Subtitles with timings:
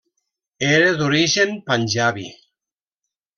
[0.67, 2.27] Era d'origen panjabi.